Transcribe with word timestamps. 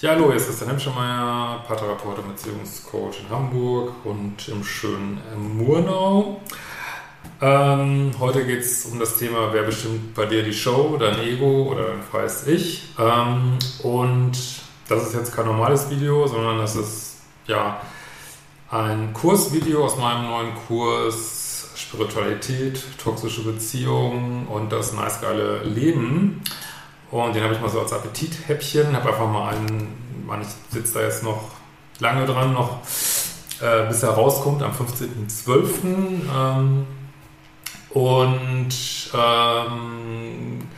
Ja, 0.00 0.10
hallo, 0.10 0.26
hier 0.26 0.36
ist 0.36 0.46
Christian 0.46 0.70
Hemschemeyer, 0.70 1.64
Paartherapeut 1.66 2.18
und 2.18 2.28
Beziehungscoach 2.28 3.18
in 3.18 3.30
Hamburg 3.30 3.94
und 4.04 4.46
im 4.46 4.62
schönen 4.62 5.20
Murnau. 5.56 6.40
Ähm, 7.40 8.12
heute 8.20 8.46
geht 8.46 8.60
es 8.60 8.84
um 8.84 9.00
das 9.00 9.18
Thema, 9.18 9.52
wer 9.52 9.64
bestimmt 9.64 10.14
bei 10.14 10.26
dir 10.26 10.44
die 10.44 10.52
Show, 10.52 10.96
dein 11.00 11.18
Ego 11.18 11.64
oder 11.64 11.88
dein 11.88 12.02
freies 12.02 12.46
Ich. 12.46 12.94
Ähm, 12.96 13.58
und 13.82 14.38
das 14.88 15.08
ist 15.08 15.14
jetzt 15.14 15.34
kein 15.34 15.46
normales 15.46 15.90
Video, 15.90 16.28
sondern 16.28 16.58
das 16.58 16.76
ist 16.76 17.16
ja 17.48 17.80
ein 18.70 19.12
Kursvideo 19.12 19.84
aus 19.84 19.96
meinem 19.96 20.28
neuen 20.28 20.54
Kurs 20.68 21.70
Spiritualität, 21.74 22.84
toxische 23.02 23.42
Beziehungen 23.42 24.46
und 24.46 24.70
das 24.70 24.92
nice 24.92 25.20
geile 25.20 25.64
Leben. 25.64 26.40
Und 27.10 27.34
den 27.34 27.42
habe 27.42 27.54
ich 27.54 27.60
mal 27.60 27.70
so 27.70 27.80
als 27.80 27.92
Appetithäppchen, 27.92 28.94
habe 28.94 29.08
einfach 29.08 29.28
mal 29.28 29.54
einen, 29.54 30.24
man, 30.26 30.42
ich 30.42 30.48
sitze 30.70 30.94
da 30.94 31.00
jetzt 31.00 31.22
noch 31.22 31.42
lange 32.00 32.26
dran, 32.26 32.52
noch 32.52 32.80
äh, 33.60 33.86
bis 33.88 34.02
er 34.02 34.10
rauskommt 34.10 34.62
am 34.62 34.72
15.12. 34.72 35.84
Ähm, 36.34 36.86
und 37.90 38.68
ähm, 39.14 40.68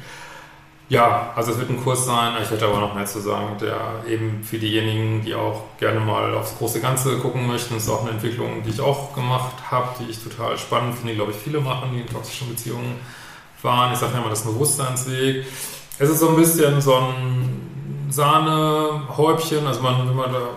ja, 0.88 1.32
also 1.36 1.52
es 1.52 1.58
wird 1.58 1.70
ein 1.70 1.82
Kurs 1.82 2.06
sein, 2.06 2.34
ich 2.42 2.50
hätte 2.50 2.66
aber 2.66 2.80
noch 2.80 2.94
mehr 2.94 3.06
zu 3.06 3.20
sagen, 3.20 3.56
der 3.60 4.02
eben 4.08 4.42
für 4.42 4.58
diejenigen, 4.58 5.24
die 5.24 5.34
auch 5.34 5.62
gerne 5.78 6.00
mal 6.00 6.34
aufs 6.34 6.56
große 6.58 6.80
Ganze 6.80 7.18
gucken 7.18 7.46
möchten, 7.46 7.76
ist 7.76 7.88
auch 7.88 8.02
eine 8.02 8.10
Entwicklung, 8.10 8.62
die 8.64 8.70
ich 8.70 8.80
auch 8.80 9.14
gemacht 9.14 9.54
habe, 9.70 9.88
die 10.00 10.10
ich 10.10 10.22
total 10.22 10.58
spannend 10.58 10.96
finde, 10.96 11.14
glaube 11.14 11.32
ich 11.32 11.36
viele 11.36 11.60
machen, 11.60 11.90
die 11.92 12.00
in 12.00 12.08
toxischen 12.08 12.48
Beziehungen 12.48 12.96
waren. 13.62 13.92
Ich 13.92 13.98
sage 13.98 14.14
ja 14.14 14.20
immer, 14.20 14.30
das 14.30 14.40
ist 14.40 14.46
ein 14.46 14.54
Bewusstseinsweg. 14.54 15.46
Es 16.02 16.08
ist 16.08 16.20
so 16.20 16.30
ein 16.30 16.36
bisschen 16.36 16.80
so 16.80 16.94
ein 16.94 18.08
Sahnehäubchen, 18.08 19.66
also 19.66 19.82
man, 19.82 20.08
wenn 20.08 20.16
man 20.16 20.32
da, 20.32 20.48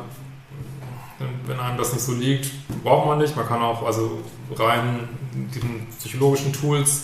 wenn 1.45 1.59
einem 1.59 1.77
das 1.77 1.91
nicht 1.91 2.02
so 2.02 2.13
liegt, 2.13 2.50
braucht 2.81 3.08
man 3.08 3.17
nicht. 3.17 3.35
Man 3.35 3.45
kann 3.45 3.61
auch 3.61 3.85
also 3.85 4.19
rein 4.55 5.09
diesen 5.53 5.85
psychologischen 6.00 6.53
Tools 6.53 7.02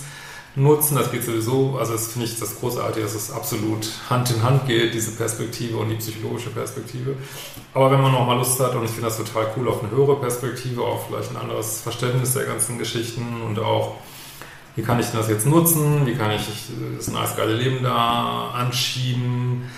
nutzen. 0.55 0.95
Das 0.95 1.11
geht 1.11 1.25
sowieso, 1.25 1.75
also 1.77 1.91
das 1.91 2.13
finde 2.13 2.27
ich 2.27 2.39
das 2.39 2.57
Großartige, 2.61 3.05
dass 3.05 3.13
es 3.13 3.29
absolut 3.29 3.85
Hand 4.09 4.31
in 4.31 4.41
Hand 4.41 4.65
geht, 4.67 4.93
diese 4.93 5.11
Perspektive 5.11 5.75
und 5.75 5.89
die 5.89 5.95
psychologische 5.95 6.51
Perspektive. 6.51 7.17
Aber 7.73 7.91
wenn 7.91 7.99
man 8.01 8.13
noch 8.13 8.25
mal 8.25 8.37
Lust 8.37 8.57
hat, 8.61 8.73
und 8.73 8.85
ich 8.85 8.91
finde 8.91 9.07
das 9.07 9.17
total 9.17 9.47
cool, 9.57 9.67
auf 9.67 9.83
eine 9.83 9.91
höhere 9.91 10.15
Perspektive, 10.15 10.81
auf 10.81 11.07
vielleicht 11.07 11.31
ein 11.31 11.37
anderes 11.37 11.81
Verständnis 11.81 12.35
der 12.35 12.45
ganzen 12.45 12.79
Geschichten 12.79 13.41
und 13.45 13.59
auch 13.59 13.97
wie 14.75 14.81
kann 14.81 14.99
ich 14.99 15.07
das 15.11 15.29
jetzt 15.29 15.45
nutzen, 15.45 16.05
wie 16.05 16.15
kann 16.15 16.31
ich 16.31 16.47
das 16.95 17.09
nice 17.09 17.35
geile 17.35 17.53
Leben 17.53 17.83
da 17.83 18.51
anschieben. 18.53 19.69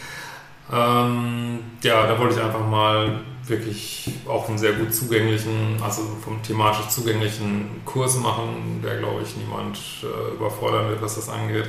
Ähm, 0.72 1.59
ja, 1.84 2.08
da 2.08 2.17
wollte 2.20 2.36
ich 2.36 2.42
einfach 2.42 2.66
mal 2.66 3.22
wirklich 3.47 4.09
auch 4.28 4.47
einen 4.47 4.58
sehr 4.58 4.73
gut 4.73 4.94
zugänglichen, 4.94 5.78
also 5.84 6.02
vom 6.23 6.41
thematisch 6.44 6.88
zugänglichen 6.88 7.81
Kurs 7.85 8.18
machen, 8.18 8.81
der 8.84 8.97
glaube 8.97 9.22
ich 9.24 9.35
niemand 9.35 9.80
äh, 10.03 10.35
überfordern 10.35 10.90
wird, 10.90 11.01
was 11.01 11.16
das 11.16 11.30
angeht. 11.30 11.68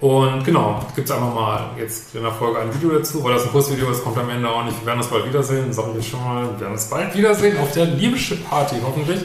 Und 0.00 0.44
genau, 0.44 0.84
gibt 0.94 1.08
es 1.08 1.14
einfach 1.14 1.32
mal 1.32 1.70
jetzt 1.78 2.14
in 2.14 2.22
der 2.22 2.32
Folge 2.32 2.58
ein 2.58 2.74
Video 2.74 2.90
dazu, 2.90 3.22
weil 3.24 3.34
das 3.34 3.44
ein 3.44 3.50
Kursvideo 3.50 3.90
ist, 3.90 4.04
kommt 4.04 4.18
am 4.18 4.28
Ende 4.28 4.50
auch 4.50 4.64
nicht. 4.64 4.78
Wir 4.80 4.88
werden 4.88 4.98
uns 4.98 5.08
bald 5.08 5.26
wiedersehen, 5.26 5.72
sage 5.72 5.90
ich 5.92 5.96
jetzt 5.96 6.08
schon 6.10 6.22
mal. 6.22 6.42
Wir 6.42 6.60
werden 6.60 6.72
uns 6.72 6.90
bald 6.90 7.16
wiedersehen 7.16 7.56
auf 7.58 7.72
der 7.72 7.86
Liebeschip 7.86 8.46
Party 8.48 8.76
hoffentlich. 8.84 9.20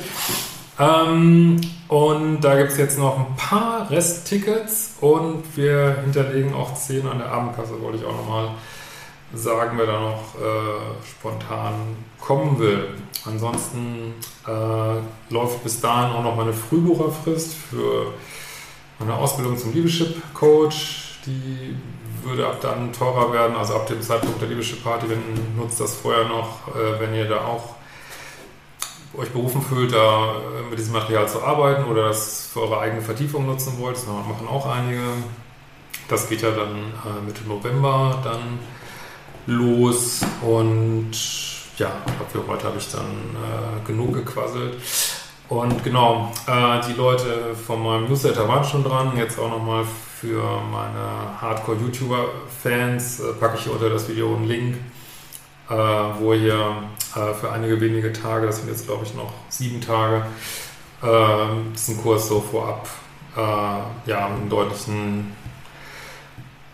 Ähm, 0.79 1.59
und 1.89 2.41
da 2.41 2.55
gibt 2.57 2.71
es 2.71 2.77
jetzt 2.77 2.97
noch 2.97 3.17
ein 3.17 3.35
paar 3.35 3.89
Resttickets 3.89 4.95
und 5.01 5.43
wir 5.57 5.97
hinterlegen 6.03 6.53
auch 6.53 6.73
10 6.73 7.07
an 7.07 7.17
der 7.17 7.31
Abendkasse, 7.31 7.81
wollte 7.81 7.97
ich 7.97 8.05
auch 8.05 8.15
nochmal 8.15 8.51
sagen, 9.33 9.77
wer 9.77 9.85
da 9.85 9.99
noch 9.99 10.35
äh, 10.35 11.05
spontan 11.05 11.73
kommen 12.19 12.57
will. 12.59 12.87
Ansonsten 13.25 14.13
äh, 14.47 15.33
läuft 15.33 15.63
bis 15.63 15.81
dahin 15.81 16.15
auch 16.15 16.23
noch 16.23 16.35
meine 16.35 16.53
Frühbucherfrist 16.53 17.53
für 17.53 18.13
meine 18.99 19.15
Ausbildung 19.15 19.57
zum 19.57 19.73
Liebeschip-Coach. 19.73 21.19
Die 21.25 21.75
würde 22.23 22.47
ab 22.47 22.59
dann 22.61 22.91
teurer 22.93 23.31
werden, 23.33 23.55
also 23.55 23.75
ab 23.75 23.87
dem 23.87 24.01
Zeitpunkt 24.01 24.41
der 24.41 24.49
Liebeschip-Party, 24.49 25.07
wenn 25.09 25.57
nutzt 25.57 25.79
das 25.79 25.95
vorher 25.95 26.25
noch, 26.25 26.67
äh, 26.75 26.99
wenn 26.99 27.13
ihr 27.13 27.27
da 27.27 27.45
auch 27.45 27.75
euch 29.19 29.29
berufen 29.29 29.61
fühlt, 29.61 29.93
da 29.93 30.35
äh, 30.35 30.69
mit 30.69 30.79
diesem 30.79 30.93
Material 30.93 31.27
zu 31.27 31.43
arbeiten 31.43 31.85
oder 31.85 32.07
das 32.07 32.49
für 32.51 32.61
eure 32.61 32.79
eigene 32.79 33.01
Vertiefung 33.01 33.45
nutzen 33.45 33.73
wollt. 33.79 33.95
Das 33.95 34.07
machen 34.07 34.47
auch 34.49 34.65
einige. 34.65 35.01
Das 36.07 36.27
geht 36.29 36.41
ja 36.41 36.51
dann 36.51 36.75
äh, 36.77 37.25
Mitte 37.25 37.47
November 37.47 38.19
dann 38.23 38.59
los 39.45 40.21
und 40.41 41.11
ja, 41.77 41.91
für 42.31 42.45
heute 42.47 42.65
habe 42.65 42.77
ich 42.77 42.91
dann 42.91 43.05
äh, 43.05 43.87
genug 43.87 44.13
gequasselt. 44.13 44.77
Und 45.47 45.83
genau, 45.83 46.31
äh, 46.45 46.79
die 46.87 46.93
Leute 46.93 47.55
von 47.55 47.81
meinem 47.81 48.07
Newsletter 48.07 48.47
waren 48.47 48.63
schon 48.63 48.83
dran. 48.83 49.17
Jetzt 49.17 49.39
auch 49.39 49.49
nochmal 49.49 49.83
für 50.19 50.43
meine 50.71 51.41
Hardcore-YouTuber-Fans 51.41 53.19
äh, 53.19 53.33
packe 53.39 53.57
ich 53.57 53.63
hier 53.63 53.73
unter 53.73 53.89
das 53.89 54.07
Video 54.07 54.35
einen 54.35 54.47
Link 54.47 54.77
äh, 55.69 55.73
wo 55.73 56.33
ihr 56.33 56.83
äh, 57.15 57.33
für 57.33 57.51
einige 57.51 57.79
wenige 57.79 58.11
Tage, 58.11 58.47
das 58.47 58.57
sind 58.57 58.69
jetzt 58.69 58.85
glaube 58.85 59.05
ich 59.05 59.13
noch 59.13 59.31
sieben 59.49 59.81
Tage, 59.81 60.25
äh, 61.01 61.73
diesen 61.73 62.01
Kurs 62.01 62.27
so 62.27 62.41
vorab 62.41 62.87
äh, 63.35 64.09
ja, 64.09 64.27
einen 64.27 64.49
deutlichen 64.49 65.35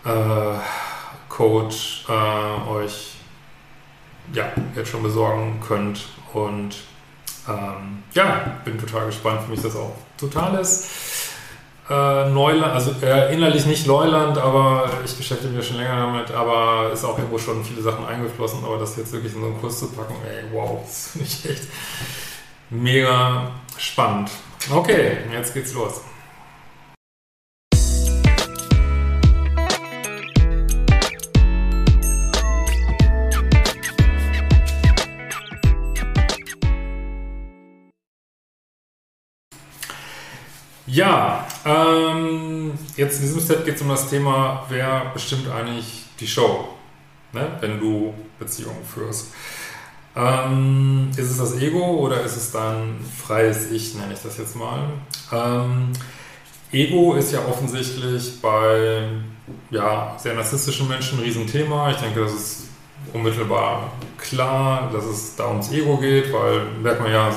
äh, 0.06 0.60
Code 1.30 1.76
äh, 2.08 2.70
euch 2.70 3.16
ja, 4.34 4.52
jetzt 4.76 4.90
schon 4.90 5.04
besorgen 5.04 5.62
könnt. 5.66 6.08
Und 6.34 6.76
ähm, 7.48 8.04
ja, 8.14 8.58
bin 8.64 8.80
total 8.80 9.08
gespannt. 9.08 9.42
Für 9.44 9.50
mich 9.50 9.60
ist 9.60 9.66
das 9.66 9.76
auch 9.76 9.96
totales 10.18 11.25
äh, 11.90 12.30
Neuland, 12.30 12.74
also 12.74 12.96
äh, 13.02 13.34
innerlich 13.34 13.66
nicht 13.66 13.86
Neuland, 13.86 14.38
aber 14.38 14.90
ich 15.04 15.16
beschäftige 15.16 15.54
mich 15.54 15.68
schon 15.68 15.78
länger 15.78 15.98
damit, 15.98 16.32
aber 16.32 16.92
ist 16.92 17.04
auch 17.04 17.18
irgendwo 17.18 17.38
schon 17.38 17.64
viele 17.64 17.82
Sachen 17.82 18.06
eingeflossen, 18.06 18.64
aber 18.66 18.78
das 18.78 18.98
jetzt 18.98 19.14
wirklich 19.14 19.34
in 19.34 19.42
so 19.42 19.48
einen 19.48 19.62
Kurs 19.62 19.80
zu 19.80 19.92
packen, 19.92 20.16
ey, 20.28 20.46
wow, 20.52 20.80
das 20.86 21.10
finde 21.10 21.28
ich 21.28 21.50
echt 21.50 21.64
mega 22.70 23.52
spannend. 23.78 24.32
Okay, 24.74 25.18
jetzt 25.32 25.54
geht's 25.54 25.74
los. 25.74 26.02
Ja, 40.88 41.48
ähm, 41.66 42.74
jetzt 42.96 43.16
in 43.18 43.22
diesem 43.24 43.40
Set 43.40 43.66
geht 43.66 43.76
es 43.76 43.82
um 43.82 43.90
das 43.90 44.10
Thema, 44.10 44.66
wer 44.70 45.12
bestimmt 45.14 45.50
eigentlich 45.50 46.04
die 46.20 46.28
Show, 46.28 46.70
ne? 47.34 47.58
wenn 47.60 47.80
du 47.80 48.14
Beziehungen 48.38 48.86
führst. 48.86 49.34
Ähm, 50.16 51.10
ist 51.18 51.32
es 51.32 51.38
das 51.38 51.60
Ego 51.60 51.98
oder 51.98 52.22
ist 52.22 52.38
es 52.38 52.52
dein 52.52 53.04
freies 53.26 53.72
Ich, 53.72 53.96
nenne 53.96 54.14
ich 54.14 54.20
das 54.20 54.38
jetzt 54.38 54.56
mal? 54.56 54.80
Ähm, 55.32 55.92
Ego 56.72 57.16
ist 57.16 57.32
ja 57.32 57.40
offensichtlich 57.40 58.40
bei 58.42 59.08
ja, 59.72 60.16
sehr 60.18 60.36
narzisstischen 60.36 60.88
Menschen 60.88 61.20
ein 61.20 61.24
Riesenthema. 61.26 61.92
Ich 61.92 61.98
denke, 61.98 62.22
das 62.22 62.34
ist 62.34 62.64
unmittelbar 63.12 63.92
klar, 64.18 64.90
dass 64.94 65.06
es 65.06 65.36
da 65.36 65.50
ums 65.50 65.72
Ego 65.72 65.98
geht, 65.98 66.32
weil 66.32 66.66
merkt 66.82 67.02
man 67.02 67.12
ja, 67.12 67.32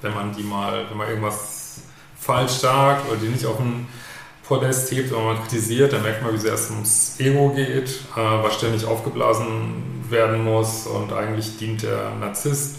wenn 0.00 0.14
man 0.14 0.34
die 0.34 0.42
mal, 0.42 0.86
wenn 0.88 0.96
man 0.96 1.08
irgendwas 1.08 1.82
falsch 2.20 2.58
stark 2.58 3.02
oder 3.08 3.16
die 3.16 3.28
nicht 3.28 3.46
auf 3.46 3.58
ein 3.58 3.88
Podest 4.46 4.90
hebt, 4.90 5.12
wenn 5.12 5.24
man 5.24 5.40
kritisiert, 5.40 5.92
dann 5.92 6.02
merkt 6.02 6.22
man, 6.22 6.34
wie 6.34 6.38
sehr 6.38 6.54
es 6.54 6.70
ums 6.70 7.14
Ego 7.18 7.50
geht, 7.50 7.88
äh, 8.16 8.42
was 8.42 8.54
ständig 8.54 8.84
aufgeblasen 8.84 10.04
werden 10.08 10.44
muss 10.44 10.86
und 10.86 11.12
eigentlich 11.12 11.56
dient 11.56 11.82
der 11.82 12.10
Narzisst 12.20 12.76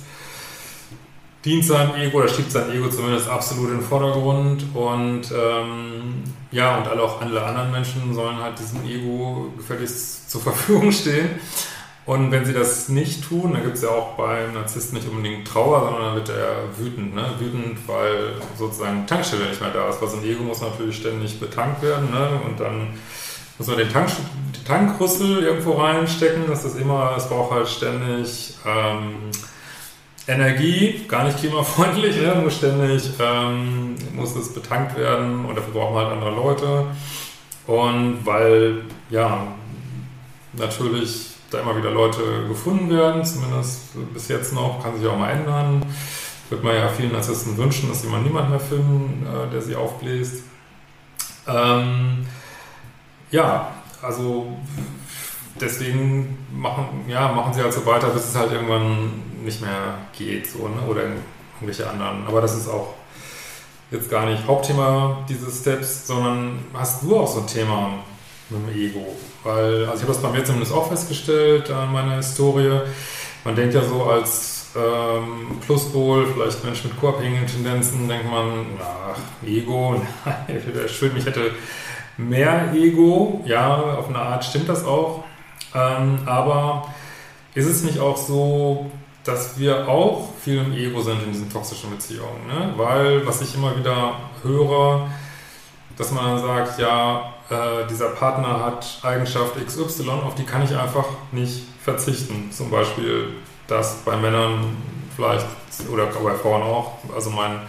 dient 1.46 1.66
seinem 1.66 1.96
Ego 1.96 2.20
oder 2.20 2.28
schiebt 2.28 2.52
sein 2.52 2.72
Ego 2.72 2.90
zumindest 2.90 3.28
absolut 3.28 3.70
in 3.72 3.78
den 3.78 3.86
Vordergrund 3.86 4.64
und 4.74 5.24
ähm, 5.32 6.24
ja, 6.52 6.78
und 6.78 6.88
alle 6.88 7.02
auch 7.02 7.22
alle 7.22 7.44
anderen 7.44 7.72
Menschen 7.72 8.14
sollen 8.14 8.38
halt 8.38 8.60
diesem 8.60 8.84
Ego 8.86 9.52
gefälligst 9.58 10.30
zur 10.30 10.42
Verfügung 10.42 10.92
stehen. 10.92 11.30
Und 12.06 12.32
wenn 12.32 12.46
sie 12.46 12.54
das 12.54 12.90
nicht 12.90 13.24
tun, 13.28 13.54
dann 13.54 13.64
gibt 13.64 13.76
es 13.76 13.84
ja 13.84 13.90
auch 13.90 14.16
beim 14.16 14.54
Narzissten 14.54 14.98
nicht 14.98 15.08
unbedingt 15.08 15.48
Trauer, 15.48 15.82
sondern 15.82 16.02
dann 16.02 16.16
wird 16.16 16.30
er 16.30 16.78
wütend. 16.78 17.14
Ne? 17.14 17.26
Wütend, 17.40 17.78
weil 17.88 18.34
sozusagen 18.58 19.02
die 19.02 19.06
Tankstelle 19.06 19.46
nicht 19.48 19.62
mehr 19.62 19.70
da 19.70 19.90
ist. 19.90 20.02
Weil 20.02 20.10
so 20.10 20.18
ein 20.18 20.24
Ego 20.24 20.44
muss 20.44 20.62
natürlich 20.62 20.98
ständig 20.98 21.40
betankt 21.40 21.84
werden. 21.84 22.10
Ne? 22.10 22.30
Und 22.46 22.60
dann 22.60 22.98
muss 23.58 23.68
man 23.68 23.78
den, 23.78 23.92
Tank, 23.92 24.10
den 24.56 24.66
Tankrüssel 24.66 25.44
irgendwo 25.44 25.74
reinstecken. 25.74 26.46
Das 26.48 26.66
ist 26.66 26.80
immer, 26.80 27.14
es 27.16 27.30
braucht 27.30 27.52
halt 27.52 27.68
ständig 27.68 28.56
ähm, 28.66 29.30
Energie, 30.28 31.06
gar 31.08 31.26
nicht 31.26 31.40
klimafreundlich, 31.40 32.16
ne? 32.16 32.36
muss 32.44 32.58
ständig 32.58 33.10
ähm, 33.20 33.96
muss 34.16 34.36
es 34.36 34.54
betankt 34.54 34.96
werden 34.98 35.46
und 35.46 35.56
dafür 35.56 35.74
brauchen 35.74 35.96
wir 35.96 36.02
halt 36.02 36.14
andere 36.14 36.32
Leute. 36.32 36.86
Und 37.68 38.26
weil, 38.26 38.84
ja, 39.10 39.48
natürlich 40.54 41.31
da 41.52 41.60
immer 41.60 41.78
wieder 41.78 41.92
Leute 41.92 42.48
gefunden 42.48 42.90
werden, 42.90 43.24
zumindest 43.24 43.82
bis 44.14 44.28
jetzt 44.30 44.54
noch, 44.54 44.82
kann 44.82 44.98
sich 44.98 45.08
auch 45.08 45.18
mal 45.18 45.30
ändern. 45.30 45.86
Würde 46.50 46.66
man 46.66 46.76
ja 46.76 46.88
vielen 46.90 47.12
Narzissten 47.12 47.58
wünschen, 47.58 47.90
dass 47.90 48.02
sie 48.02 48.08
mal 48.08 48.22
niemand 48.22 48.50
mehr 48.50 48.60
finden, 48.60 49.26
äh, 49.26 49.50
der 49.52 49.62
sie 49.62 49.76
aufbläst. 49.76 50.44
Ähm, 51.48 52.26
ja, 53.32 53.72
also 54.02 54.58
deswegen 55.60 56.38
machen, 56.54 57.06
ja, 57.08 57.32
machen 57.32 57.54
sie 57.54 57.62
halt 57.62 57.74
so 57.74 57.86
weiter, 57.86 58.08
bis 58.10 58.26
es 58.26 58.36
halt 58.36 58.52
irgendwann 58.52 59.12
nicht 59.44 59.62
mehr 59.62 59.98
geht, 60.18 60.48
so, 60.48 60.68
ne? 60.68 60.82
oder 60.88 61.04
irgendwelche 61.60 61.90
anderen. 61.90 62.26
Aber 62.28 62.42
das 62.42 62.56
ist 62.56 62.68
auch 62.68 62.96
jetzt 63.92 64.10
gar 64.10 64.26
nicht 64.26 64.46
Hauptthema 64.48 65.26
dieses 65.28 65.60
Steps, 65.60 66.08
sondern 66.08 66.60
hast 66.74 67.04
du 67.04 67.18
auch 67.18 67.28
so 67.28 67.42
ein 67.42 67.48
Thema 67.48 68.04
mit 68.50 68.68
dem 68.68 68.76
Ego? 68.76 69.16
Weil, 69.44 69.86
also 69.86 69.96
ich 69.96 70.02
habe 70.02 70.14
das 70.14 70.22
bei 70.22 70.30
mir 70.30 70.44
zumindest 70.44 70.74
auch 70.74 70.90
festgestellt 70.90 71.70
an 71.72 71.92
meiner 71.92 72.18
Historie. 72.18 72.82
Man 73.44 73.56
denkt 73.56 73.74
ja 73.74 73.82
so 73.84 74.04
als 74.04 74.68
ähm, 74.76 75.60
Pluspol, 75.66 76.28
vielleicht 76.28 76.64
Mensch 76.64 76.84
mit 76.84 77.00
co-abhängigen 77.00 77.48
Tendenzen, 77.48 78.08
denkt 78.08 78.30
man, 78.30 78.66
ach, 78.80 79.20
Ego, 79.46 80.02
nein, 80.26 80.62
wäre 80.74 80.88
schön, 80.88 81.16
ich 81.18 81.26
hätte 81.26 81.52
mehr 82.18 82.72
Ego. 82.74 83.44
Ja, 83.46 83.78
auf 83.78 84.10
eine 84.10 84.20
Art 84.20 84.46
stimmt 84.46 84.70
das 84.70 84.86
auch. 84.86 85.24
Ähm, 85.74 86.20
aber 86.26 86.88
ist 87.54 87.68
es 87.68 87.84
nicht 87.84 88.00
auch 88.00 88.18
so, 88.18 88.92
dass 89.24 89.58
wir 89.60 89.88
auch 89.88 90.30
viel 90.44 90.58
im 90.58 90.74
Ego 90.74 91.02
sind 91.02 91.22
in 91.24 91.32
diesen 91.32 91.52
toxischen 91.52 91.90
Beziehungen? 91.92 92.48
Ne? 92.48 92.74
Weil, 92.78 93.26
was 93.26 93.42
ich 93.42 93.56
immer 93.56 93.78
wieder 93.78 94.14
höre, 94.44 95.10
dass 95.98 96.12
man 96.12 96.26
dann 96.26 96.40
sagt, 96.40 96.80
ja, 96.80 97.34
äh, 97.52 97.86
dieser 97.88 98.10
Partner 98.10 98.64
hat 98.64 99.00
Eigenschaft 99.04 99.56
XY, 99.66 100.10
auf 100.26 100.36
die 100.36 100.46
kann 100.46 100.64
ich 100.64 100.76
einfach 100.76 101.06
nicht 101.32 101.64
verzichten. 101.84 102.52
Zum 102.52 102.72
Beispiel, 102.72 103.30
dass 103.68 103.98
bei 104.06 104.16
Männern 104.16 104.78
vielleicht, 105.16 105.46
oder 105.92 106.06
bei 106.06 106.34
Frauen 106.34 106.62
auch, 106.64 106.94
also 107.14 107.30
mein 107.30 107.60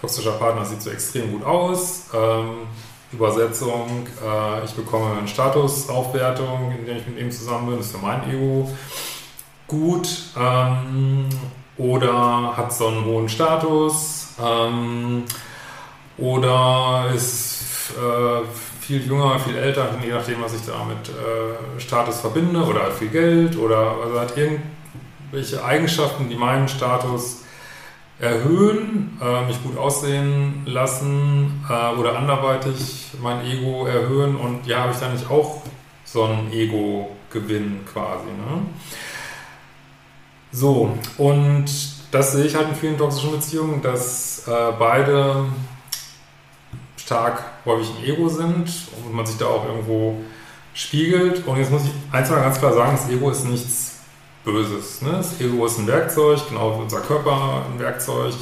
toxischer 0.00 0.32
Partner 0.32 0.64
sieht 0.64 0.82
so 0.82 0.90
extrem 0.90 1.32
gut 1.32 1.44
aus. 1.44 2.06
Ähm, 2.14 2.66
Übersetzung, 3.12 4.06
äh, 4.24 4.64
ich 4.64 4.72
bekomme 4.72 5.16
eine 5.16 5.28
Statusaufwertung, 5.28 6.74
indem 6.78 6.96
ich 6.96 7.06
mit 7.06 7.18
ihm 7.18 7.30
zusammen 7.30 7.68
bin, 7.68 7.76
das 7.76 7.86
ist 7.86 7.92
für 7.96 8.02
mein 8.02 8.28
Ego 8.30 8.70
gut. 9.66 10.08
Ähm, 10.38 11.28
oder 11.78 12.56
hat 12.56 12.72
so 12.72 12.88
einen 12.88 13.04
hohen 13.04 13.28
Status. 13.28 14.28
Ähm, 14.42 15.24
oder 16.18 17.06
ist 17.14 17.92
äh, 17.96 18.42
viel 18.86 19.04
jünger, 19.04 19.38
viel 19.40 19.56
älter, 19.56 19.88
je 20.00 20.12
nachdem, 20.12 20.40
was 20.42 20.54
ich 20.54 20.62
da 20.64 20.84
mit 20.84 21.08
äh, 21.08 21.80
Status 21.80 22.20
verbinde, 22.20 22.62
oder 22.62 22.84
hat 22.84 22.92
viel 22.92 23.08
Geld, 23.08 23.56
oder 23.58 23.96
also 24.02 24.20
hat 24.20 24.34
irgendwelche 24.36 25.64
Eigenschaften, 25.64 26.28
die 26.28 26.36
meinen 26.36 26.68
Status 26.68 27.42
erhöhen, 28.20 29.18
äh, 29.20 29.44
mich 29.46 29.60
gut 29.62 29.76
aussehen 29.76 30.62
lassen 30.66 31.64
äh, 31.68 31.98
oder 31.98 32.16
anderweitig 32.16 33.08
mein 33.20 33.44
Ego 33.44 33.86
erhöhen 33.86 34.36
und 34.36 34.66
ja, 34.66 34.82
habe 34.82 34.92
ich 34.92 34.98
da 34.98 35.08
nicht 35.08 35.28
auch 35.30 35.62
so 36.04 36.24
einen 36.24 36.52
Ego-Gewinn 36.52 37.80
quasi. 37.92 38.26
Ne? 38.26 38.62
So, 40.52 40.96
und 41.18 41.66
das 42.12 42.32
sehe 42.32 42.46
ich 42.46 42.54
halt 42.54 42.68
in 42.68 42.76
vielen 42.76 42.96
toxischen 42.96 43.32
Beziehungen, 43.32 43.82
dass 43.82 44.46
äh, 44.46 44.72
beide 44.78 45.44
stark 47.06 47.42
häufig 47.64 47.88
ein 47.96 48.04
Ego 48.04 48.28
sind 48.28 48.68
und 49.04 49.14
man 49.14 49.24
sich 49.24 49.38
da 49.38 49.46
auch 49.46 49.64
irgendwo 49.64 50.16
spiegelt. 50.74 51.46
Und 51.46 51.56
jetzt 51.56 51.70
muss 51.70 51.84
ich 51.84 51.92
eins 52.12 52.28
mal 52.30 52.42
ganz 52.42 52.58
klar 52.58 52.74
sagen, 52.74 52.98
das 53.00 53.08
Ego 53.08 53.30
ist 53.30 53.44
nichts 53.44 54.00
Böses. 54.44 55.02
Ne? 55.02 55.12
Das 55.12 55.40
Ego 55.40 55.64
ist 55.66 55.78
ein 55.78 55.86
Werkzeug, 55.86 56.40
genau 56.48 56.76
wie 56.76 56.82
unser 56.82 57.00
Körper 57.00 57.62
ein 57.72 57.78
Werkzeug 57.78 58.34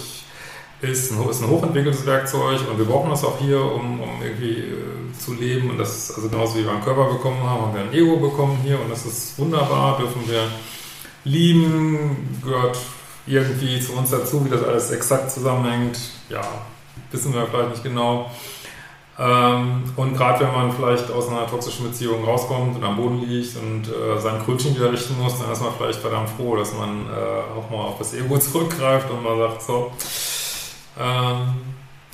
ist, 0.81 1.13
ein, 1.13 1.29
ist 1.29 1.43
ein 1.43 1.49
hochentwickeltes 1.49 2.05
Werkzeug 2.07 2.61
und 2.71 2.79
wir 2.79 2.85
brauchen 2.85 3.11
das 3.11 3.25
auch 3.25 3.39
hier, 3.39 3.61
um, 3.61 4.01
um 4.01 4.23
irgendwie 4.23 4.61
äh, 4.61 5.19
zu 5.19 5.35
leben. 5.35 5.71
Und 5.71 5.79
das, 5.79 6.15
also 6.15 6.29
genauso 6.29 6.59
wie 6.59 6.65
wir 6.65 6.73
einen 6.73 6.85
Körper 6.85 7.13
bekommen 7.13 7.43
haben, 7.43 7.63
haben 7.63 7.75
wir 7.75 7.83
ein 7.83 7.93
Ego 7.93 8.17
bekommen 8.17 8.59
hier 8.63 8.81
und 8.81 8.91
das 8.91 9.07
ist 9.07 9.39
wunderbar, 9.39 9.99
dürfen 9.99 10.29
wir 10.29 10.43
lieben, 11.25 12.39
gehört 12.43 12.79
irgendwie 13.27 13.81
zu 13.81 13.93
uns 13.93 14.11
dazu, 14.11 14.45
wie 14.45 14.51
das 14.51 14.63
alles 14.63 14.91
exakt 14.91 15.31
zusammenhängt. 15.31 15.99
Ja, 16.29 16.43
wissen 17.11 17.33
wir 17.35 17.47
vielleicht 17.47 17.71
nicht 17.71 17.83
genau. 17.83 18.31
Ähm, 19.17 19.85
und 19.95 20.17
gerade 20.17 20.45
wenn 20.45 20.53
man 20.53 20.73
vielleicht 20.73 21.11
aus 21.11 21.29
einer 21.29 21.47
toxischen 21.47 21.87
Beziehung 21.87 22.25
rauskommt 22.25 22.77
und 22.77 22.83
am 22.83 22.97
Boden 22.97 23.21
liegt 23.21 23.57
und 23.57 23.85
äh, 23.87 24.19
sein 24.19 24.43
Krönchen 24.45 24.75
wieder 24.75 24.93
richten 24.93 25.17
muss, 25.21 25.39
dann 25.39 25.53
ist 25.53 25.63
man 25.63 25.73
vielleicht 25.77 26.01
verdammt 26.01 26.31
froh, 26.31 26.57
dass 26.57 26.75
man 26.75 27.07
äh, 27.07 27.59
auch 27.59 27.71
mal 27.71 27.85
auf 27.85 27.99
das 27.99 28.13
Ego 28.15 28.37
zurückgreift 28.39 29.09
und 29.11 29.23
mal 29.23 29.39
sagt, 29.39 29.63
so, 29.63 29.93
ähm, 30.99 31.55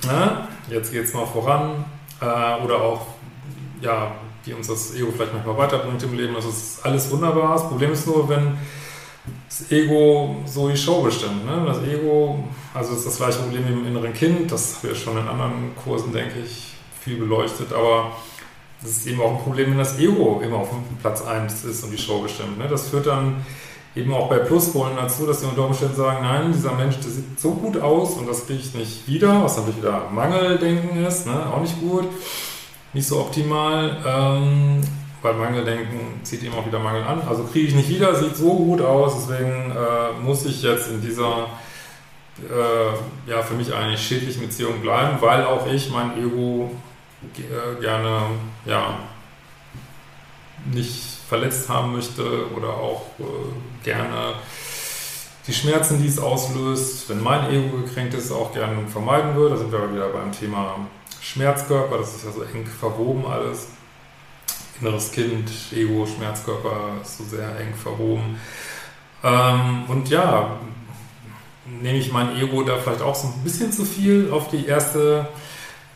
na, 0.05 0.47
jetzt 0.69 0.91
geht 0.91 1.05
es 1.05 1.13
mal 1.13 1.25
voran. 1.25 1.85
Äh, 2.21 2.63
oder 2.63 2.75
auch, 2.81 3.01
ja, 3.81 4.11
wie 4.43 4.53
uns 4.53 4.67
das 4.67 4.95
Ego 4.95 5.11
vielleicht 5.11 5.33
manchmal 5.33 5.57
weiterbringt 5.57 6.01
im 6.03 6.15
Leben. 6.15 6.35
Das 6.35 6.45
ist 6.45 6.85
alles 6.85 7.09
wunderbar. 7.09 7.53
Das 7.53 7.67
Problem 7.67 7.91
ist 7.93 8.05
nur, 8.05 8.29
wenn 8.29 8.57
das 9.47 9.71
Ego 9.71 10.37
so 10.45 10.69
die 10.69 10.77
Show 10.77 11.01
bestimmt. 11.01 11.45
Ne? 11.45 11.63
Das 11.65 11.83
Ego, 11.83 12.43
also 12.73 12.93
ist 12.93 13.05
das 13.05 13.17
gleiche 13.17 13.39
Problem 13.39 13.67
wie 13.67 13.73
im 13.73 13.85
inneren 13.85 14.13
Kind, 14.13 14.51
das 14.51 14.77
haben 14.77 14.89
wir 14.89 14.95
schon 14.95 15.17
in 15.17 15.27
anderen 15.27 15.75
Kursen, 15.83 16.11
denke 16.11 16.39
ich, 16.43 16.73
viel 17.01 17.17
beleuchtet, 17.17 17.73
aber 17.73 18.11
das 18.81 18.91
ist 18.91 19.07
eben 19.07 19.21
auch 19.21 19.31
ein 19.31 19.43
Problem, 19.43 19.71
wenn 19.71 19.77
das 19.77 19.99
Ego 19.99 20.41
immer 20.43 20.57
auf 20.57 20.69
Platz 21.01 21.21
1 21.21 21.65
ist 21.65 21.83
und 21.83 21.91
die 21.91 21.97
Show 21.97 22.19
bestimmt. 22.19 22.57
Ne? 22.57 22.67
Das 22.67 22.89
führt 22.89 23.05
dann 23.05 23.45
eben 23.95 24.13
auch 24.13 24.29
bei 24.29 24.39
Pluspolen 24.39 24.95
dazu, 24.95 25.27
dass 25.27 25.41
wir 25.41 25.49
unter 25.49 25.65
Umständen 25.65 25.95
sagen, 25.95 26.23
nein, 26.23 26.51
dieser 26.53 26.73
Mensch, 26.73 26.95
der 26.95 27.11
sieht 27.11 27.39
so 27.39 27.51
gut 27.51 27.79
aus 27.79 28.13
und 28.13 28.27
das 28.27 28.47
kriege 28.47 28.59
ich 28.59 28.73
nicht 28.73 29.07
wieder, 29.07 29.43
was 29.43 29.57
natürlich 29.57 29.77
wieder 29.77 30.09
Mangeldenken 30.09 31.05
ist, 31.05 31.27
ne? 31.27 31.45
auch 31.53 31.61
nicht 31.61 31.79
gut, 31.79 32.05
nicht 32.93 33.07
so 33.07 33.19
optimal. 33.19 33.97
Ähm, 34.05 34.81
weil 35.21 35.35
Mangeldenken 35.35 36.23
zieht 36.23 36.43
eben 36.43 36.55
auch 36.55 36.65
wieder 36.65 36.79
Mangel 36.79 37.03
an. 37.03 37.21
Also 37.27 37.43
kriege 37.43 37.67
ich 37.67 37.75
nicht 37.75 37.89
wieder, 37.89 38.15
sieht 38.15 38.35
so 38.35 38.55
gut 38.55 38.81
aus, 38.81 39.27
deswegen 39.27 39.71
äh, 39.71 40.19
muss 40.21 40.45
ich 40.45 40.63
jetzt 40.63 40.89
in 40.89 41.01
dieser 41.01 41.47
äh, 42.49 43.29
ja, 43.29 43.41
für 43.43 43.53
mich 43.53 43.73
eigentlich 43.73 44.01
schädlichen 44.01 44.41
Beziehung 44.41 44.81
bleiben, 44.81 45.17
weil 45.21 45.45
auch 45.45 45.67
ich 45.67 45.91
mein 45.91 46.17
Ego 46.17 46.71
äh, 47.37 47.81
gerne 47.81 48.21
ja, 48.65 48.97
nicht 50.73 51.19
verletzt 51.27 51.69
haben 51.69 51.93
möchte 51.93 52.51
oder 52.55 52.69
auch 52.69 53.03
äh, 53.19 53.83
gerne 53.83 54.33
die 55.47 55.53
Schmerzen, 55.53 56.01
die 56.01 56.07
es 56.07 56.19
auslöst, 56.19 57.09
wenn 57.09 57.21
mein 57.21 57.49
Ego 57.51 57.77
gekränkt 57.77 58.13
ist, 58.13 58.31
auch 58.31 58.53
gerne 58.53 58.87
vermeiden 58.87 59.35
würde. 59.35 59.55
Da 59.55 59.61
sind 59.61 59.71
wir 59.71 59.93
wieder 59.93 60.09
beim 60.09 60.31
Thema 60.31 60.77
Schmerzkörper, 61.19 61.97
das 61.97 62.15
ist 62.15 62.25
ja 62.25 62.31
so 62.31 62.41
eng 62.41 62.65
verwoben 62.65 63.25
alles 63.25 63.67
inneres 64.81 65.11
Kind, 65.11 65.49
Ego, 65.73 66.05
Schmerzkörper 66.05 66.97
so 67.03 67.23
sehr 67.23 67.59
eng 67.59 67.73
verhoben. 67.75 68.35
Ähm, 69.23 69.83
und 69.87 70.09
ja, 70.09 70.57
nehme 71.81 71.97
ich 71.97 72.11
mein 72.11 72.35
Ego 72.37 72.63
da 72.63 72.77
vielleicht 72.77 73.01
auch 73.01 73.15
so 73.15 73.27
ein 73.27 73.43
bisschen 73.43 73.71
zu 73.71 73.85
viel 73.85 74.29
auf 74.31 74.49
die 74.49 74.65
erste 74.65 75.27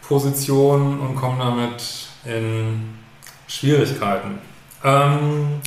Position 0.08 1.00
und 1.00 1.15
komme 1.15 1.39
damit 1.39 1.84
in 2.25 2.96
Schwierigkeiten. 3.48 4.39
Ähm, 4.84 5.62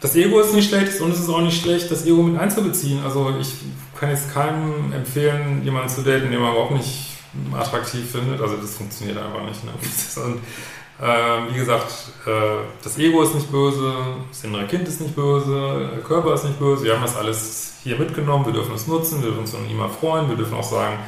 das 0.00 0.14
Ego 0.14 0.40
ist 0.40 0.54
nicht 0.54 0.68
schlecht 0.68 1.00
und 1.00 1.12
es 1.12 1.20
ist 1.20 1.28
auch 1.28 1.40
nicht 1.40 1.60
schlecht, 1.60 1.90
das 1.90 2.06
Ego 2.06 2.22
mit 2.22 2.40
einzubeziehen. 2.40 3.02
Also 3.02 3.34
ich 3.40 3.52
kann 3.98 4.10
jetzt 4.10 4.32
keinem 4.32 4.92
empfehlen, 4.92 5.62
jemanden 5.64 5.88
zu 5.88 6.02
daten, 6.02 6.30
den 6.30 6.40
man 6.40 6.52
überhaupt 6.52 6.72
nicht 6.72 7.08
attraktiv 7.52 8.10
findet. 8.10 8.40
Also 8.40 8.56
das 8.56 8.76
funktioniert 8.76 9.18
einfach 9.18 9.42
nicht. 9.44 9.64
Ne? 9.64 9.72
Und 10.24 10.40
Äh, 11.00 11.52
wie 11.52 11.56
gesagt, 11.56 11.92
äh, 12.26 12.30
das 12.82 12.98
Ego 12.98 13.22
ist 13.22 13.34
nicht 13.34 13.52
böse, 13.52 13.92
das 14.28 14.42
innere 14.42 14.66
Kind 14.66 14.88
ist 14.88 15.00
nicht 15.00 15.14
böse, 15.14 15.90
der 15.94 16.02
Körper 16.02 16.34
ist 16.34 16.44
nicht 16.44 16.58
böse. 16.58 16.84
Wir 16.84 16.94
haben 16.94 17.02
das 17.02 17.16
alles 17.16 17.74
hier 17.84 17.96
mitgenommen, 17.96 18.44
wir 18.44 18.52
dürfen 18.52 18.74
es 18.74 18.88
nutzen, 18.88 19.18
wir 19.18 19.28
dürfen 19.28 19.40
uns 19.40 19.54
an 19.54 19.68
ihm 19.70 19.80
freuen, 19.88 20.28
wir 20.28 20.36
dürfen 20.36 20.56
auch 20.56 20.64
sagen, 20.64 20.98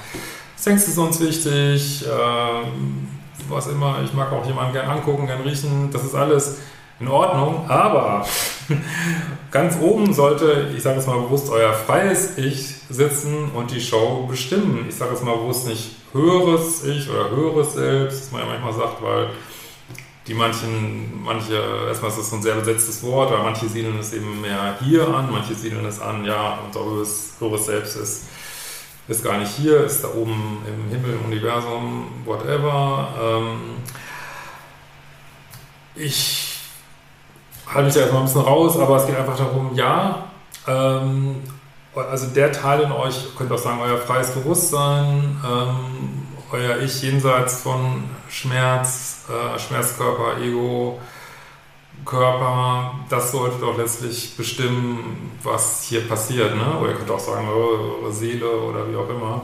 Sex 0.55 0.87
ist 0.87 0.99
uns 0.99 1.21
wichtig, 1.21 2.07
äh, 2.07 2.09
was 3.49 3.67
immer, 3.67 3.97
ich 4.05 4.13
mag 4.13 4.31
auch 4.31 4.47
jemanden 4.47 4.75
gern 4.75 4.89
angucken, 4.89 5.27
gern 5.27 5.41
riechen, 5.41 5.91
das 5.93 6.05
ist 6.05 6.15
alles 6.15 6.59
in 7.01 7.09
Ordnung, 7.09 7.69
aber 7.69 8.27
ganz 9.51 9.77
oben 9.81 10.13
sollte, 10.13 10.69
ich 10.77 10.83
sage 10.83 10.99
es 10.99 11.07
mal 11.07 11.19
bewusst, 11.19 11.51
euer 11.51 11.73
freies 11.73 12.37
Ich 12.39 12.77
sitzen 12.91 13.51
und 13.55 13.71
die 13.71 13.81
Show 13.81 14.27
bestimmen. 14.29 14.85
Ich 14.89 14.97
sage 14.97 15.15
es 15.15 15.23
mal 15.23 15.37
bewusst 15.37 15.67
nicht 15.67 15.97
höheres 16.13 16.85
Ich 16.85 17.09
oder 17.09 17.31
höheres 17.31 17.73
Selbst, 17.73 18.25
was 18.25 18.33
man 18.33 18.43
ja 18.43 18.47
manchmal 18.49 18.75
sagt, 18.75 19.03
weil 19.03 19.31
die 20.31 20.35
manchen, 20.37 21.25
manche, 21.25 21.61
erstmal 21.89 22.13
ist 22.13 22.21
das 22.21 22.31
so 22.31 22.37
ein 22.37 22.43
sehr 22.43 22.55
besetztes 22.55 23.03
Wort, 23.03 23.33
aber 23.33 23.43
manche 23.43 23.69
siedeln 23.69 23.99
es 23.99 24.13
eben 24.13 24.41
mehr 24.41 24.77
hier 24.79 25.09
an, 25.09 25.29
manche 25.29 25.57
siedeln 25.57 25.85
es 25.85 26.01
an, 26.01 26.25
ja, 26.25 26.61
unser 26.65 26.85
höheres, 26.85 27.33
höheres 27.41 27.67
Selbst 27.67 27.97
ist, 27.97 28.27
ist 29.09 29.25
gar 29.25 29.39
nicht 29.39 29.51
hier, 29.57 29.83
ist 29.83 30.05
da 30.05 30.09
oben 30.15 30.59
im 30.69 30.89
Himmel, 30.89 31.15
im 31.15 31.25
Universum, 31.25 32.07
whatever. 32.25 33.09
Ähm, 33.21 33.61
ich 35.97 36.59
halte 37.67 37.87
mich 37.87 37.95
da 37.95 38.01
erstmal 38.03 38.23
ein 38.23 38.27
bisschen 38.27 38.43
raus, 38.43 38.79
aber 38.79 38.99
es 38.99 39.07
geht 39.07 39.17
einfach 39.17 39.37
darum, 39.37 39.75
ja, 39.75 40.31
ähm, 40.69 41.43
also 41.93 42.29
der 42.29 42.53
Teil 42.53 42.83
in 42.83 42.93
euch, 42.93 43.35
könnt 43.37 43.51
auch 43.51 43.59
sagen, 43.59 43.81
euer 43.83 43.99
freies 43.99 44.31
Bewusstsein, 44.31 45.41
ähm, 45.45 46.20
euer 46.53 46.79
Ich 46.79 47.03
jenseits 47.03 47.61
von 47.61 48.05
Schmerz, 48.29 49.27
äh, 49.29 49.59
Schmerzkörper, 49.59 50.41
Ego, 50.41 51.01
Körper, 52.05 52.95
das 53.09 53.33
sollte 53.33 53.59
doch 53.61 53.77
letztlich 53.77 54.37
bestimmen, 54.37 55.33
was 55.43 55.83
hier 55.85 56.07
passiert. 56.09 56.57
Ne? 56.57 56.79
Oder 56.81 56.91
ihr 56.91 56.97
könnt 56.97 57.11
auch 57.11 57.21
sagen, 57.21 57.49
eure 57.49 58.13
Seele 58.13 58.51
oder 58.51 58.91
wie 58.91 58.97
auch 58.97 59.09
immer. 59.09 59.43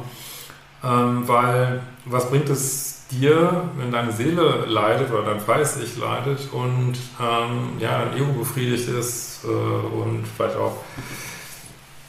Ähm, 0.84 1.26
weil 1.26 1.82
was 2.04 2.30
bringt 2.30 2.48
es 2.48 3.06
dir, 3.10 3.70
wenn 3.76 3.92
deine 3.92 4.12
Seele 4.12 4.64
leidet 4.66 5.10
oder 5.12 5.22
dein 5.22 5.40
freies 5.40 5.76
Ich 5.76 5.96
leidet 5.96 6.48
und 6.52 6.94
ähm, 7.20 7.78
ja, 7.78 8.04
dein 8.04 8.16
Ego 8.16 8.32
befriedigt 8.32 8.88
ist 8.88 9.44
äh, 9.44 9.48
und 9.48 10.24
vielleicht 10.36 10.56
auch 10.56 10.76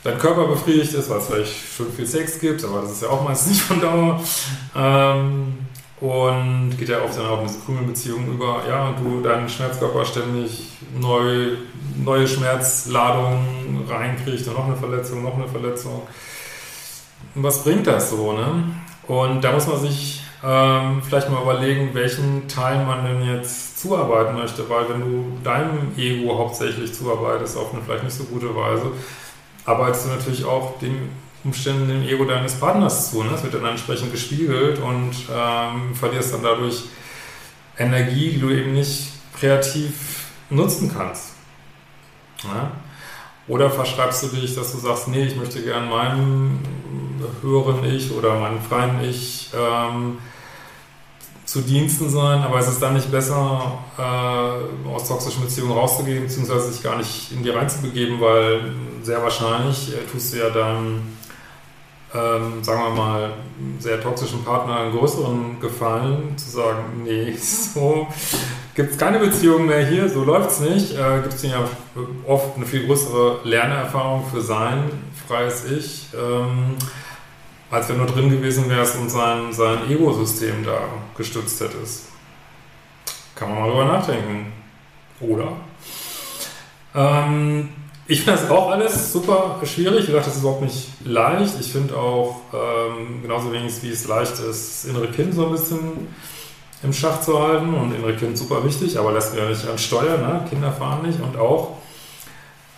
dein 0.08 0.18
Körper 0.18 0.48
befriedigt 0.48 0.94
ist, 0.94 1.10
weil 1.10 1.18
es 1.18 1.28
vielleicht 1.28 1.54
schon 1.76 1.92
viel 1.92 2.08
Sex 2.08 2.40
gibt, 2.40 2.64
aber 2.64 2.82
das 2.82 2.92
ist 2.94 3.02
ja 3.02 3.10
auch 3.10 3.28
meistens 3.28 3.54
nicht 3.54 3.62
von 3.62 3.82
Dauer. 3.82 4.22
Ähm, 4.76 5.58
und 6.00 6.78
geht 6.78 6.90
ja 6.90 7.02
oft 7.02 7.18
dann 7.18 7.26
auch 7.26 7.42
in 7.42 7.48
diese 7.48 7.60
Krümelbeziehung 7.60 8.28
über, 8.28 8.62
ja, 8.68 8.88
und 8.88 9.00
du 9.04 9.22
deinen 9.22 9.50
Schmerzkörper 9.50 10.06
ständig 10.06 10.70
neu, 10.98 11.58
neue 11.98 12.28
Schmerzladungen 12.28 13.84
reinkriegst 13.90 14.48
und 14.48 14.54
noch 14.54 14.66
eine 14.66 14.76
Verletzung, 14.76 15.24
noch 15.24 15.36
eine 15.36 15.48
Verletzung. 15.48 16.04
Und 17.36 17.44
was 17.44 17.64
bringt 17.64 17.88
das 17.88 18.12
so, 18.12 18.32
ne? 18.32 18.64
Und 19.08 19.44
da 19.44 19.52
muss 19.52 19.68
man 19.68 19.80
sich 19.80 20.22
ähm, 20.44 21.02
vielleicht 21.02 21.30
mal 21.32 21.42
überlegen, 21.42 21.90
welchen 21.94 22.48
Teil 22.48 22.86
man 22.86 23.04
denn 23.04 23.24
jetzt 23.36 23.82
zuarbeiten 23.82 24.36
möchte, 24.36 24.70
weil 24.70 24.88
wenn 24.90 25.02
du 25.02 25.38
deinem 25.44 25.94
Ego 25.98 26.38
hauptsächlich 26.38 26.94
zuarbeitest 26.94 27.58
auf 27.58 27.74
eine 27.74 27.82
vielleicht 27.82 28.04
nicht 28.04 28.16
so 28.16 28.26
gute 28.26 28.56
Weise, 28.56 28.92
arbeitest 29.68 30.06
du 30.06 30.10
natürlich 30.10 30.46
auch 30.46 30.80
den 30.80 31.10
Umständen 31.44 31.88
dem 31.90 32.04
Ego 32.04 32.26
deines 32.26 32.56
Partners 32.56 33.12
zu. 33.12 33.22
Ne? 33.22 33.30
Das 33.32 33.44
wird 33.44 33.54
dann 33.54 33.66
entsprechend 33.66 34.12
gespiegelt 34.12 34.80
und 34.80 35.14
ähm, 35.32 35.94
verlierst 35.94 36.34
dann 36.34 36.42
dadurch 36.42 36.86
Energie, 37.78 38.32
die 38.32 38.40
du 38.40 38.50
eben 38.50 38.74
nicht 38.74 39.12
kreativ 39.40 40.30
nutzen 40.50 40.92
kannst. 40.92 41.34
Ja? 42.44 42.72
Oder 43.48 43.70
verschreibst 43.70 44.24
du 44.24 44.28
dich, 44.28 44.56
dass 44.56 44.72
du 44.72 44.80
sagst, 44.80 45.10
nee, 45.10 45.24
ich 45.24 45.36
möchte 45.36 45.62
gern 45.62 45.90
meinem 45.90 46.60
höheren 47.42 47.84
Ich 47.86 48.12
oder 48.12 48.40
meinem 48.40 48.62
freien 48.62 49.04
Ich 49.04 49.52
ähm, 49.56 50.18
zu 51.48 51.62
Diensten 51.62 52.10
sein, 52.10 52.42
aber 52.42 52.60
es 52.60 52.68
ist 52.68 52.82
dann 52.82 52.94
nicht 52.94 53.10
besser, 53.10 53.80
äh, 53.98 54.90
aus 54.90 55.08
toxischen 55.08 55.44
Beziehungen 55.44 55.72
rauszugehen, 55.72 56.24
beziehungsweise 56.24 56.74
sich 56.74 56.84
gar 56.84 56.98
nicht 56.98 57.32
in 57.32 57.42
die 57.42 57.50
reinzubegeben, 57.50 58.20
weil 58.20 58.60
sehr 59.02 59.24
wahrscheinlich 59.24 59.94
äh, 59.94 60.06
tust 60.12 60.34
du 60.34 60.40
ja 60.40 60.50
deinem, 60.50 61.04
ähm, 62.14 62.62
sagen 62.62 62.82
wir 62.84 62.90
mal, 62.90 63.30
sehr 63.80 64.02
toxischen 64.02 64.44
Partner 64.44 64.82
einen 64.82 64.92
größeren 64.98 65.62
Gefallen, 65.62 66.38
zu 66.38 66.50
sagen, 66.50 66.84
nee, 67.06 67.34
so 67.38 68.08
gibt 68.76 68.92
es 68.92 68.98
keine 68.98 69.18
Beziehung 69.18 69.68
mehr 69.68 69.86
hier, 69.88 70.10
so 70.10 70.26
läuft 70.26 70.52
es 70.52 70.60
nicht, 70.60 70.96
äh, 70.96 71.22
gibt 71.22 71.36
es 71.36 71.44
ja 71.44 71.64
oft 72.28 72.58
eine 72.58 72.66
viel 72.66 72.86
größere 72.86 73.40
Lernerfahrung 73.46 74.26
für 74.30 74.42
sein 74.42 74.92
freies 75.28 75.66
Ich. 75.66 76.08
Ähm, 76.14 76.76
als 77.70 77.90
wenn 77.90 78.00
du 78.00 78.06
drin 78.06 78.30
gewesen 78.30 78.70
wärst 78.70 78.98
und 78.98 79.10
sein, 79.10 79.52
sein 79.52 79.90
Ego-System 79.90 80.64
da 80.64 80.80
gestützt 81.16 81.60
hättest. 81.62 82.06
Kann 83.36 83.50
man 83.50 83.60
mal 83.60 83.70
drüber 83.70 83.86
nachdenken. 83.86 84.52
Oder? 85.20 85.52
Ähm, 86.96 87.70
ich 88.08 88.22
finde 88.22 88.40
das 88.40 88.50
auch 88.50 88.72
alles 88.72 89.12
super 89.12 89.60
schwierig. 89.64 90.08
Ich 90.08 90.14
dachte, 90.14 90.28
das 90.28 90.36
ist 90.36 90.42
überhaupt 90.42 90.62
nicht 90.62 90.88
leicht. 91.04 91.60
Ich 91.60 91.72
finde 91.72 91.98
auch, 91.98 92.42
ähm, 92.54 93.22
genauso 93.22 93.52
wenig 93.52 93.74
wie 93.84 93.90
es 93.90 94.08
leicht 94.08 94.34
ist, 94.34 94.42
das 94.86 94.86
innere 94.86 95.08
Kind 95.08 95.34
so 95.34 95.46
ein 95.46 95.52
bisschen 95.52 96.08
im 96.84 96.94
Schach 96.94 97.22
zu 97.22 97.40
halten. 97.40 97.74
Und 97.74 97.94
innere 97.94 98.16
Kind 98.16 98.38
super 98.38 98.64
wichtig, 98.64 98.98
aber 98.98 99.12
lässt 99.12 99.36
mir 99.36 99.50
nicht 99.50 99.68
an 99.68 99.78
Steuer. 99.78 100.18
Ne? 100.18 100.46
Kinder 100.50 100.72
fahren 100.72 101.06
nicht. 101.06 101.20
Und 101.20 101.38
auch 101.38 101.78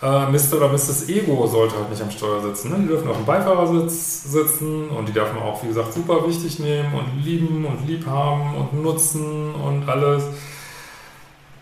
äh, 0.02 0.26
Mr. 0.30 0.56
oder 0.56 0.68
Mrs. 0.68 1.08
Ego 1.08 1.46
sollte 1.46 1.76
halt 1.76 1.90
nicht 1.90 2.00
am 2.00 2.10
Steuer 2.10 2.40
sitzen. 2.40 2.70
Ne? 2.70 2.78
Die 2.80 2.88
dürfen 2.88 3.08
auf 3.08 3.16
dem 3.16 3.26
Beifahrersitz 3.26 4.24
sitzen 4.24 4.88
und 4.88 5.08
die 5.08 5.12
darf 5.12 5.32
man 5.34 5.42
auch, 5.42 5.62
wie 5.62 5.68
gesagt, 5.68 5.92
super 5.92 6.26
wichtig 6.26 6.58
nehmen 6.58 6.94
und 6.94 7.22
lieben 7.22 7.66
und 7.66 7.86
lieb 7.86 8.06
haben 8.06 8.54
und 8.56 8.82
nutzen 8.82 9.54
und 9.54 9.88
alles. 9.88 10.24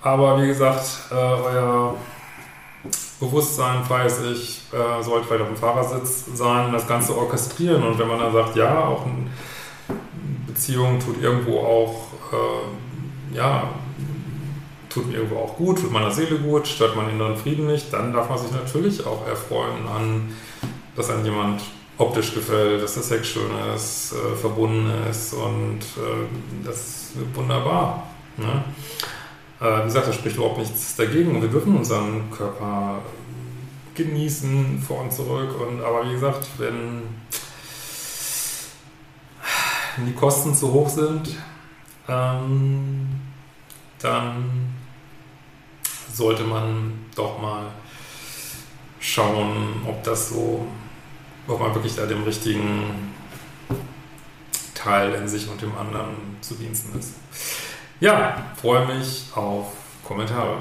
Aber 0.01 0.41
wie 0.41 0.47
gesagt, 0.47 0.87
äh, 1.11 1.15
euer 1.15 1.95
Bewusstsein, 3.19 3.89
weiß 3.89 4.23
ich, 4.33 4.63
äh, 4.73 5.03
sollte 5.03 5.27
vielleicht 5.27 5.43
auf 5.43 5.49
dem 5.49 5.57
Fahrersitz 5.57 6.27
sein 6.35 6.73
das 6.73 6.87
Ganze 6.87 7.19
orchestrieren. 7.19 7.83
Und 7.83 7.99
wenn 7.99 8.07
man 8.07 8.21
dann 8.21 8.33
sagt, 8.33 8.55
ja, 8.55 8.85
auch 8.85 9.05
eine 9.05 9.27
Beziehung 10.47 11.01
tut 11.01 11.21
irgendwo 11.21 11.59
auch, 11.59 11.95
äh, 12.33 13.37
ja, 13.37 13.65
tut 14.89 15.07
mir 15.07 15.17
irgendwo 15.17 15.37
auch 15.37 15.57
gut, 15.57 15.81
tut 15.81 15.93
meiner 15.93 16.11
Seele 16.11 16.39
gut, 16.39 16.67
stört 16.67 16.97
meinen 16.97 17.11
inneren 17.11 17.37
Frieden 17.37 17.67
nicht, 17.67 17.93
dann 17.93 18.13
darf 18.13 18.29
man 18.29 18.39
sich 18.39 18.51
natürlich 18.53 19.07
auch 19.07 19.27
erfreuen 19.27 19.87
an, 19.87 20.35
dass 20.97 21.11
einem 21.11 21.25
jemand 21.25 21.63
optisch 21.99 22.33
gefällt, 22.33 22.83
dass 22.83 22.95
der 22.95 23.03
Sex 23.03 23.29
schön 23.29 23.51
ist, 23.75 24.13
äh, 24.13 24.37
verbunden 24.37 24.91
ist 25.11 25.35
und 25.35 25.81
äh, 25.81 26.65
das 26.65 26.77
ist 26.77 27.13
wunderbar. 27.35 28.07
Ne? 28.37 28.65
Äh, 29.61 29.81
wie 29.81 29.85
gesagt, 29.85 30.07
da 30.07 30.13
spricht 30.13 30.37
überhaupt 30.37 30.59
nichts 30.59 30.95
dagegen. 30.95 31.43
Wir 31.43 31.49
dürfen 31.49 31.77
unseren 31.77 32.31
Körper 32.31 33.01
genießen, 33.97 34.81
vor 34.87 35.03
und 35.03 35.13
zurück. 35.13 35.61
Und, 35.61 35.83
aber 35.83 36.09
wie 36.09 36.13
gesagt, 36.13 36.47
wenn 36.59 37.03
die 40.07 40.15
Kosten 40.15 40.55
zu 40.55 40.73
hoch 40.73 40.89
sind, 40.89 41.37
ähm, 42.09 43.09
dann 44.01 44.78
sollte 46.13 46.45
man 46.45 47.07
doch 47.15 47.41
mal 47.41 47.67
schauen, 49.01 49.83
ob 49.87 50.03
das 50.05 50.31
so, 50.31 50.67
ob 51.47 51.61
man 51.61 51.75
wirklich 51.75 51.95
da 51.95 52.07
dem 52.07 52.25
richtigen 52.25 53.15
Teil 54.75 55.15
in 55.15 55.29
sich 55.29 55.49
und 55.49 55.61
dem 55.61 55.77
anderen 55.77 56.37
zu 56.41 56.55
Diensten 56.55 56.99
ist. 56.99 57.15
Ja, 58.01 58.53
freue 58.61 58.87
mich 58.87 59.27
auf 59.35 59.67
Kommentare. 60.05 60.61